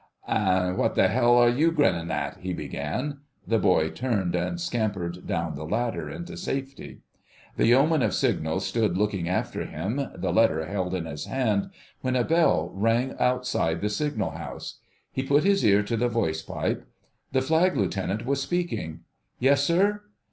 "An' 0.27 0.77
what 0.77 0.95
the 0.95 1.11
'ell 1.13 1.37
are 1.37 1.47
you 1.47 1.71
grinnin' 1.71 2.09
at?" 2.09 2.37
he 2.37 2.53
began. 2.53 3.19
The 3.45 3.59
boy 3.59 3.91
turned 3.91 4.33
and 4.33 4.59
scampered 4.59 5.27
down 5.27 5.53
the 5.53 5.63
ladder 5.63 6.09
into 6.09 6.37
safety. 6.37 7.01
The 7.55 7.67
Yeoman 7.67 8.01
of 8.01 8.15
Signals 8.15 8.65
stood 8.65 8.97
looking 8.97 9.29
after 9.29 9.63
him, 9.67 10.07
the 10.15 10.33
letter 10.33 10.65
held 10.65 10.95
in 10.95 11.05
his 11.05 11.25
hand, 11.25 11.69
when 12.01 12.15
a 12.15 12.23
bell 12.23 12.71
rang 12.73 13.15
outside 13.19 13.81
the 13.81 13.89
signal 13.89 14.31
house. 14.31 14.79
He 15.11 15.21
put 15.21 15.43
his 15.43 15.63
ear 15.63 15.83
to 15.83 15.95
the 15.95 16.09
voice 16.09 16.41
pipe. 16.41 16.83
The 17.31 17.43
Flag 17.43 17.77
Lieutenant 17.77 18.25
was 18.25 18.41
speaking. 18.41 19.01
"Yes, 19.37 19.63
sir?" 19.63 20.01